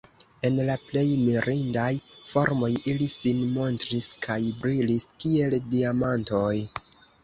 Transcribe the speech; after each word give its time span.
En 0.47 0.55
la 0.69 0.77
plej 0.85 1.03
mirindaj 1.25 1.91
formoj 2.31 2.71
ili 2.95 3.11
sin 3.19 3.45
montris 3.61 4.11
kaj 4.27 4.41
brilis 4.67 5.09
kiel 5.23 5.61
diamantoj. 5.73 6.55